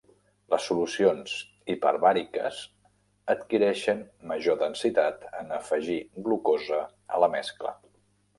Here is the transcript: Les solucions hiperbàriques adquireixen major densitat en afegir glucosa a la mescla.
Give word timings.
Les 0.51 0.63
solucions 0.67 1.33
hiperbàriques 1.73 2.61
adquireixen 3.35 4.01
major 4.33 4.59
densitat 4.63 5.29
en 5.43 5.55
afegir 5.59 6.01
glucosa 6.29 6.81
a 7.19 7.23
la 7.27 7.31
mescla. 7.37 7.77